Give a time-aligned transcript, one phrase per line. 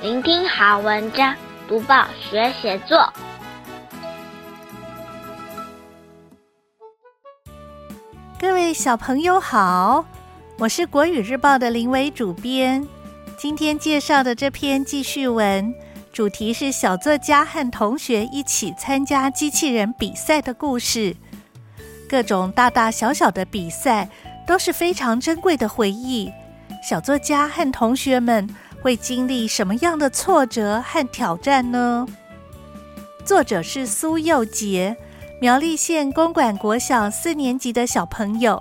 [0.00, 1.34] 聆听好文章，
[1.66, 3.12] 读报学写作。
[8.38, 10.04] 各位小朋友好，
[10.56, 12.86] 我是国语日报的林伟主编。
[13.36, 15.74] 今天介绍的这篇记叙文，
[16.12, 21.16] 主题是小作家和同学一起参加机器人比赛的故事。
[22.08, 24.08] 各种大大小小的比赛
[24.46, 26.30] 都是非常珍贵的回忆。
[26.88, 28.48] 小作家和同学们
[28.82, 32.06] 会经历什么样的挫折和挑战呢？
[33.24, 34.96] 作者是苏佑杰。
[35.40, 38.60] 苗栗县公馆国小四年级的小朋友，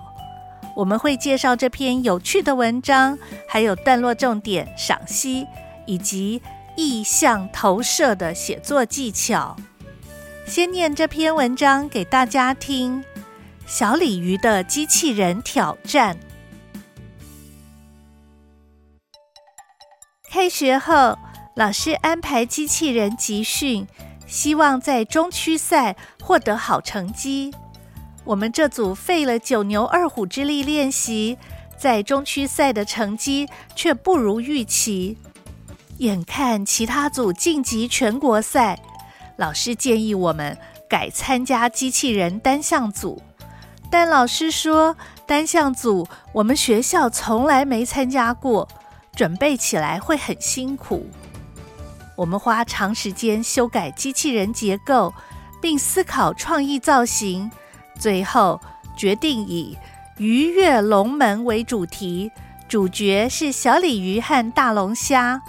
[0.76, 3.18] 我们会介绍这篇有趣的文章，
[3.48, 5.48] 还有段落重点赏析
[5.88, 6.40] 以及
[6.76, 9.56] 意象投射的写作技巧。
[10.46, 13.04] 先念这篇文章给大家听：
[13.66, 16.16] 小鲤鱼的机器人挑战。
[20.38, 21.18] 开学后，
[21.56, 23.88] 老师安排机器人集训。
[24.28, 27.52] 希望在中区赛获得好成绩。
[28.24, 31.40] 我们这组费了九牛二虎之力练习，
[31.76, 35.18] 在中区赛的成绩却不如预期。
[35.98, 38.78] 眼看其他组晋级全国赛，
[39.38, 40.56] 老师建议我们
[40.88, 43.20] 改参加机器人单项组。
[43.90, 48.68] 但老师说，单项组我们学校从来没参加过，
[49.18, 51.08] 准备起来会很辛苦。
[52.16, 55.12] 我们花长时间修改机器人结构，
[55.60, 57.50] 并思考创意造型，
[58.00, 58.62] 最后
[58.96, 59.76] 决定以
[60.18, 62.32] 鱼跃龙门为主题，
[62.70, 65.42] 主角是小鲤鱼和大龙虾。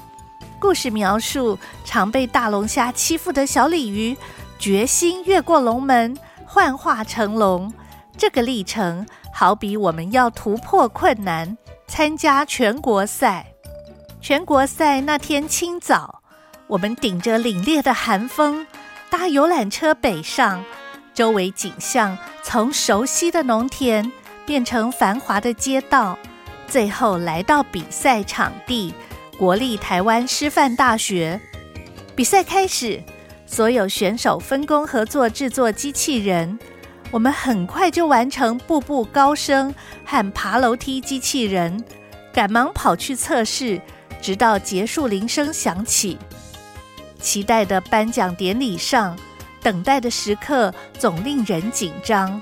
[0.58, 4.16] 故事描述常被大龙虾欺负的小鲤鱼，
[4.58, 7.70] 决心越过龙门，幻化成龙。
[8.16, 13.52] 这个历程好比我们要突破困难，参加全国赛。
[14.20, 16.22] 全国赛那天清早。
[16.66, 18.66] 我们顶着凛冽的寒风，
[19.08, 20.62] 搭游览车北上，
[21.14, 24.10] 周围景象从熟悉的农田
[24.44, 26.18] 变成繁华的街道，
[26.66, 28.92] 最后来到比赛场地——
[29.38, 31.40] 国立台湾师范大学。
[32.14, 33.02] 比赛开始，
[33.46, 36.58] 所有选手分工合作制作机器人。
[37.10, 39.74] 我们很快就完成步步高升
[40.04, 41.82] 和爬楼梯机器人，
[42.34, 43.80] 赶忙跑去测试，
[44.20, 46.18] 直到结束铃声响起。
[47.20, 49.18] 期待的颁奖典礼上，
[49.62, 52.40] 等待的时刻总令人紧张。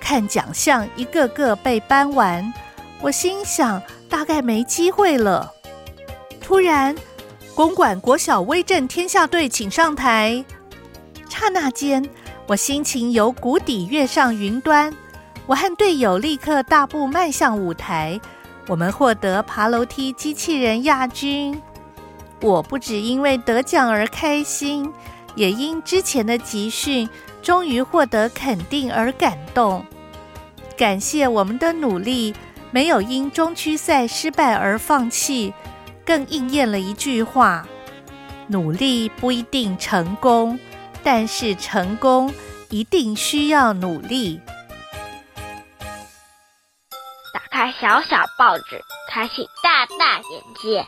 [0.00, 2.52] 看奖项一个个被颁完，
[3.00, 5.52] 我心想大概没机会了。
[6.40, 6.94] 突然，
[7.54, 10.44] 公馆国小威震天下队请上台。
[11.28, 12.08] 刹那间，
[12.46, 14.94] 我心情由谷底跃上云端。
[15.46, 18.18] 我和队友立刻大步迈向舞台，
[18.68, 21.60] 我们获得爬楼梯机器人亚军。
[22.40, 24.92] 我不只因为得奖而开心，
[25.34, 27.08] 也因之前的集训
[27.42, 29.84] 终于获得肯定而感动。
[30.76, 32.34] 感谢我们的努力，
[32.70, 35.54] 没有因中区赛失败而放弃，
[36.04, 37.66] 更应验了一句话：
[38.48, 40.58] 努力不一定成功，
[41.02, 42.32] 但是成功
[42.68, 44.40] 一定需要努力。
[47.56, 48.78] 开小小报纸，
[49.10, 50.86] 开启大大眼界。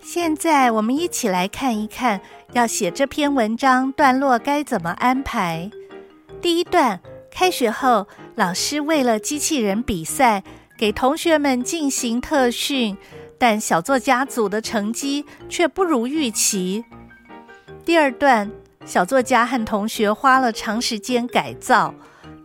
[0.00, 2.20] 现在我们一起来看一看，
[2.52, 5.68] 要写这篇文章段落该怎么安排。
[6.40, 7.00] 第一段，
[7.32, 10.44] 开学后，老师为了机器人比赛，
[10.78, 12.96] 给同学们进行特训，
[13.40, 16.84] 但小作家组的成绩却不如预期。
[17.84, 18.48] 第二段，
[18.86, 21.92] 小作家和同学花了长时间改造，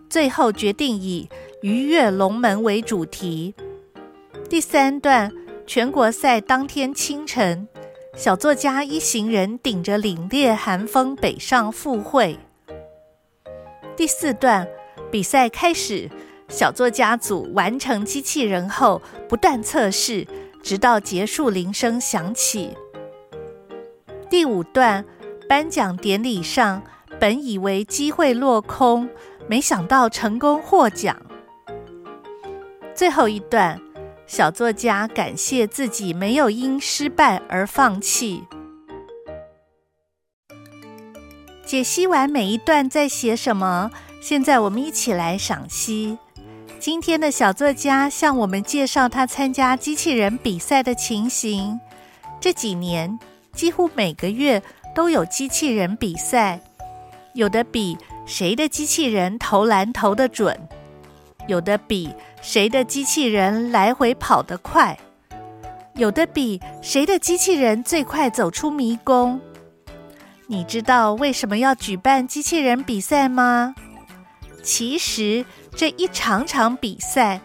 [0.10, 1.30] 最后决定以
[1.62, 3.56] 鱼跃龙门为主题。
[4.50, 5.32] 第三段。
[5.68, 7.68] 全国赛当天清晨，
[8.16, 12.38] 小作家一行人顶着凛冽寒风北上赴会。
[13.98, 14.68] 第四段，
[15.12, 16.08] 比赛开始，
[16.48, 20.28] 小作家组完成机器人后，不断测试，
[20.62, 22.78] 直到结束铃声响起。
[24.30, 25.04] 第五段，
[25.50, 26.84] 颁奖典礼上，
[27.20, 29.10] 本以为机会落空，
[29.48, 31.25] 没想到成功获奖。
[32.96, 33.80] 最后一段。
[34.28, 38.44] 小作家感谢自己没有因失败而放弃。
[41.64, 46.18] 解析完每一段在写什么，现在我们一起来赏析。
[46.80, 51.80] 今天的小作家向我们介绍他参加机器人比赛的情形。
[52.40, 53.20] 这几年
[53.54, 54.62] 几乎每个月
[54.96, 56.60] 都有机器人比赛，
[57.34, 57.96] 有的比
[58.26, 60.60] 谁的机器人投篮投得准。
[61.48, 64.98] 有的比谁的机器人来回跑得快，
[65.94, 69.40] 有的比谁的机器人最快走出迷宫。
[70.48, 73.74] 你知道为什么要举办机器人比赛吗？
[74.64, 75.46] 其实
[75.76, 77.40] 这一场场比赛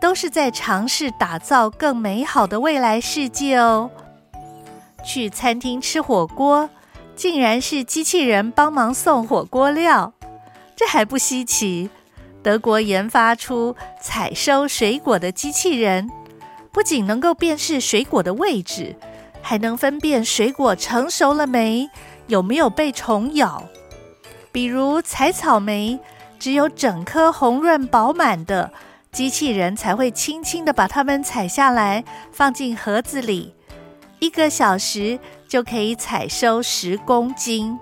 [0.00, 3.90] 都是在尝试打造更美好的未来世界哦。
[5.04, 6.68] 去餐厅吃火锅，
[7.14, 10.12] 竟然是机器人帮忙送火锅料，
[10.74, 11.90] 这还不稀奇。
[12.44, 16.10] 德国研发出采收水果的机器人，
[16.70, 18.94] 不仅能够辨识水果的位置，
[19.40, 21.88] 还能分辨水果成熟了没，
[22.26, 23.64] 有没有被虫咬。
[24.52, 25.98] 比如采草莓，
[26.38, 28.70] 只有整颗红润饱满的，
[29.10, 33.54] 机器人才会轻轻地把它们采下来，放进盒子里，
[34.18, 35.18] 一个小时
[35.48, 37.78] 就可以采收十公斤。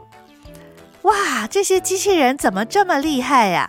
[1.02, 3.68] 哇，这些机器人怎么这么厉害呀？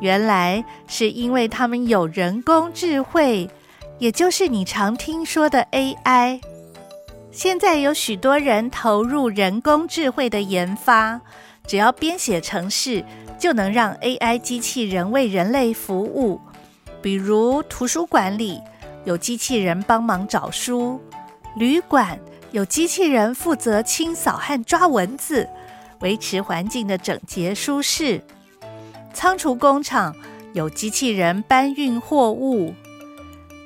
[0.00, 3.48] 原来是因为他们有人工智慧，
[3.98, 6.40] 也就是你常听说的 AI。
[7.30, 11.20] 现在有许多人投入人工智慧的研发，
[11.66, 13.04] 只要编写程式，
[13.38, 16.40] 就能让 AI 机器人为人类服务。
[17.02, 18.60] 比如图书馆里
[19.04, 21.00] 有机器人帮忙找书，
[21.56, 22.18] 旅馆
[22.52, 25.48] 有机器人负责清扫和抓蚊子，
[26.00, 28.20] 维持环境的整洁舒适。
[29.16, 30.14] 仓储工厂
[30.52, 32.74] 有机器人搬运货物，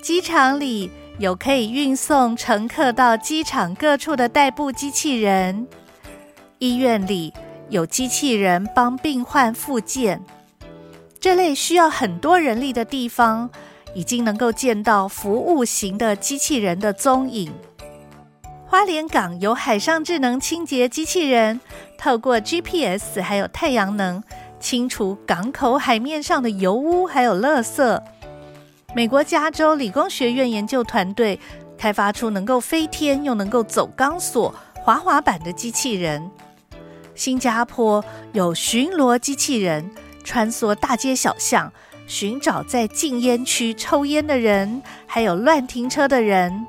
[0.01, 0.89] 机场里
[1.19, 5.67] 有可以运送乘客到机场各处的代步机器人，
[6.61, 7.35] 医院里
[7.69, 10.25] 有机器人帮病患复健。
[11.19, 13.51] 这类需要很多人力的地方，
[13.93, 17.53] 已经能够见到服务型的机器人的踪影。
[18.69, 21.61] 花莲港有海上智能清洁机器人，
[21.99, 24.23] 透过 GPS 还有太阳能。
[24.61, 28.03] 清除港口海面上的油污还有垃圾。
[28.95, 31.41] 美国加州理工学院研究团队
[31.79, 36.31] 开发出能够飞天又能够走钢索滑滑板的机器人。
[37.15, 39.91] 新加坡有巡逻机器人
[40.23, 41.73] 穿梭大街小巷，
[42.07, 46.67] 寻找在禁烟区抽烟的人，还有乱停车的人。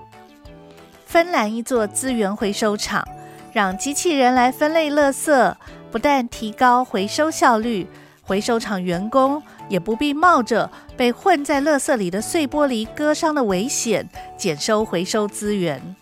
[1.06, 3.06] 芬兰一座资源回收厂
[3.52, 5.56] 让机器人来分类垃圾。
[5.92, 7.86] 不但提高回收效率，
[8.24, 15.96] 回收厂员工也不必冒着被混在垃圾里的碎玻璃割伤的危险，减收回收资源。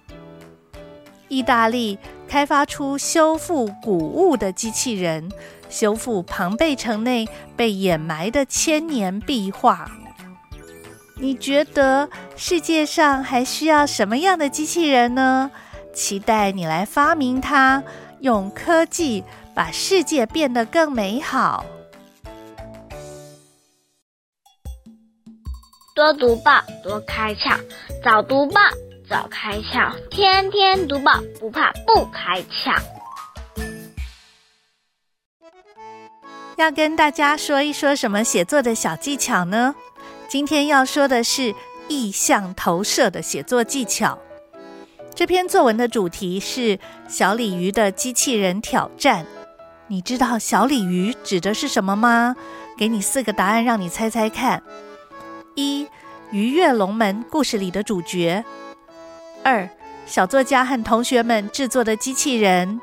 [1.27, 1.97] 意大利
[2.27, 5.31] 开发出修复古物的机器人，
[5.69, 9.89] 修复庞贝城内被掩埋的千年壁画。
[11.15, 15.51] 你觉得世界上还需要什么样的机器人呢？
[15.93, 17.83] 期待你来发明它，
[18.21, 19.23] 用科技。
[19.53, 21.65] 把世界变得更美好。
[25.95, 27.59] 多读报，多开窍；
[28.03, 28.61] 早读报，
[29.09, 32.73] 早开窍；天天读报，不怕不开窍。
[36.55, 39.75] 要跟大家说一说什么写作的小技巧呢？
[40.29, 41.53] 今天要说的是
[41.87, 44.19] 意象投射的写作技巧。
[45.15, 46.79] 这篇作文的主题是
[47.09, 49.25] 小鲤鱼的机器人挑战。
[49.91, 52.35] 你知道小鲤鱼指的是什么吗？
[52.77, 54.61] 给你四个答案，让你猜猜看：
[55.55, 55.87] 一、
[56.29, 58.43] 鱼跃龙门故事里的主角；
[59.43, 59.67] 二、
[60.05, 62.79] 小作家和同学们制作的机器人；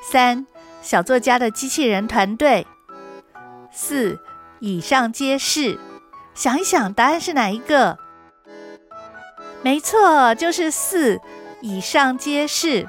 [0.00, 0.46] 三、
[0.80, 2.64] 小作家的机器人团队；
[3.72, 4.20] 四、
[4.60, 5.78] 以上皆是。
[6.34, 7.98] 想一想，答案是哪一个？
[9.62, 11.20] 没错，就是四，
[11.62, 12.86] 以上皆是。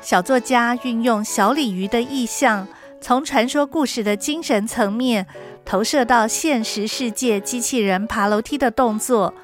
[0.00, 2.66] 小作家运用小鲤鱼的意象，
[3.02, 5.26] 从传说故事的精神层面
[5.64, 9.34] 投射到现实世界机器人爬楼梯的动作，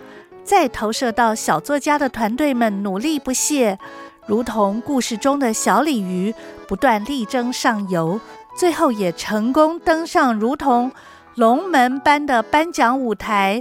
[0.45, 3.79] 再投射到小作家的团队们努力不懈，
[4.27, 6.35] 如同故事中的小鲤鱼
[6.67, 8.19] 不断力争上游，
[8.57, 10.91] 最后也成功登上如同
[11.35, 13.61] 龙门般的颁奖舞台，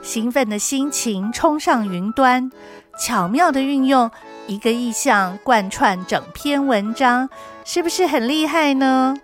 [0.00, 2.52] 兴奋的心情冲上云端，
[3.00, 4.08] 巧妙地运用。
[4.46, 7.28] 一个意象贯穿整篇文章，
[7.64, 9.16] 是不是很厉害呢？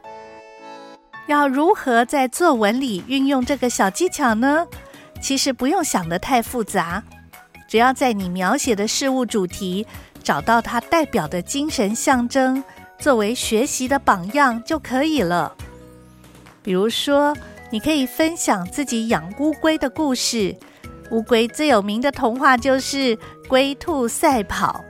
[1.27, 4.67] 要如何在作文里运用这个小技巧呢？
[5.21, 7.05] 其实不用想得太复杂，
[7.69, 9.87] 只要在你描写的事物主题
[10.23, 12.65] 找到它代表的精神象征，
[12.99, 15.55] 作为学习的榜样就可以了。
[16.61, 17.37] 比如说，
[17.71, 20.57] 你可以分享自己养乌龟的故事。
[21.13, 23.17] 乌龟最有名的童话就是
[23.49, 24.85] 《龟兔赛跑》。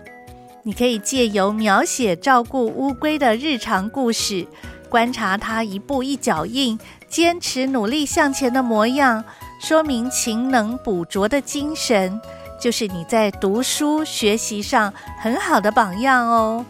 [0.64, 4.46] 你可以借由描写照顾乌龟的日常故事，
[4.88, 6.78] 观察它一步一脚印、
[7.08, 9.24] 坚持努力向前的模样，
[9.60, 12.20] 说明勤能补拙的精神，
[12.60, 16.64] 就是你在读书学习上很好的榜样哦。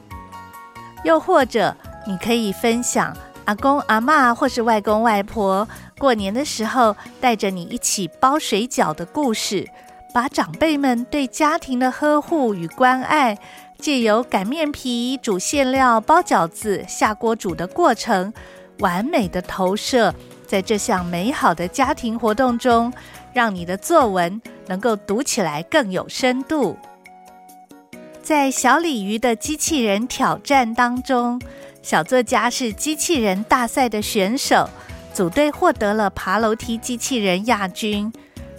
[1.04, 5.68] 又或者，你可以分享阿公阿嬷或是外公外婆
[5.98, 9.68] 过年的时候带着你一起包水饺的故事，
[10.14, 13.36] 把长辈们对家庭的呵护与关爱，
[13.82, 18.32] 借由擀面皮、煮馅料、包饺子、下锅煮的过程，
[18.78, 20.14] 完美的投射
[20.46, 22.92] 在这项美好的家庭活动中，
[23.34, 26.78] 让你的作文能够读起来更有深度。
[28.22, 31.42] 在小鲤鱼的机器人挑战当中，
[31.82, 34.70] 小作家是机器人大赛的选手，
[35.12, 38.12] 组队获得了爬楼梯机器人亚军。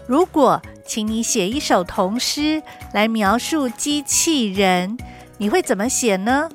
[0.07, 2.61] 如果请你写一首童诗
[2.93, 4.97] 来描述机器人，
[5.37, 6.49] 你会怎么写呢？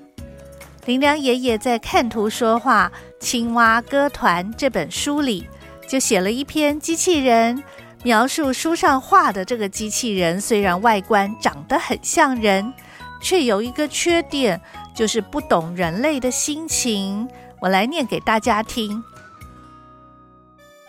[0.84, 2.90] 林良爷爷在《看图说话：
[3.20, 5.46] 青蛙歌团》这本书里
[5.88, 7.62] 就写了一篇机器人，
[8.02, 12.72] 描述书上画的这个机器人虽然外观长得很像人。
[13.20, 14.60] 却有一个缺点，
[14.94, 17.28] 就是不懂人类的心情。
[17.60, 19.02] 我来念给大家听：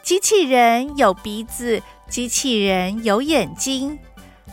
[0.04, 4.00] 机器人有鼻子，机器人有眼睛，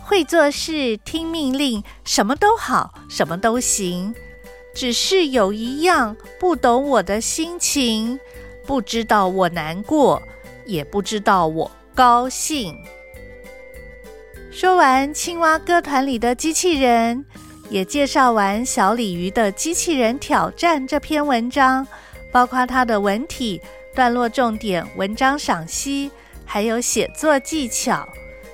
[0.02, 4.14] 会做事，听命令，什么都好，什么都行。
[4.74, 8.20] 只是有一样不懂我的心情，
[8.66, 10.22] 不知道我难过，
[10.66, 12.76] 也不知道我高兴。
[14.52, 17.24] 说完青蛙歌团里的机器人。
[17.68, 21.84] 也介绍完小鲤鱼的机器人挑战这篇文章，
[22.30, 23.60] 包括它的文体、
[23.92, 26.08] 段落重点、文章赏析，
[26.46, 28.08] 还有写作技巧。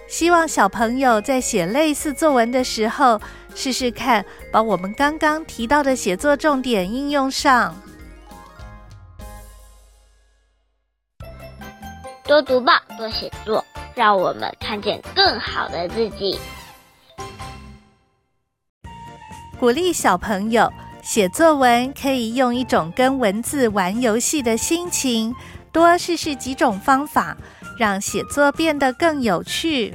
[0.08, 3.20] 希望小朋友在写类似作文的时候，
[3.54, 7.76] 试试看把我们刚刚提到的写作重点应用上。
[12.24, 16.38] 多读报，多写作，让我们看见更好的自己。
[19.58, 20.70] 鼓励小朋友
[21.02, 25.34] 写作文，可以用一种跟文字玩游戏的心情，
[25.70, 27.36] 多试试几种方法，
[27.76, 29.94] 让写作变得更有趣。